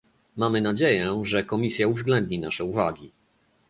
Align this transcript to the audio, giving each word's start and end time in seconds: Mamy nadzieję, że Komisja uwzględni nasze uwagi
Mamy 0.37 0.61
nadzieję, 0.61 1.21
że 1.25 1.43
Komisja 1.43 1.87
uwzględni 1.87 2.39
nasze 2.39 2.63
uwagi 2.63 3.11